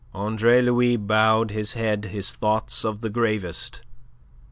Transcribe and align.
Andre 0.15 0.63
Louis 0.63 0.97
bowed 0.97 1.51
his 1.51 1.73
head, 1.73 2.05
his 2.05 2.33
thoughts 2.33 2.83
of 2.83 3.01
the 3.01 3.09
gravest. 3.11 3.83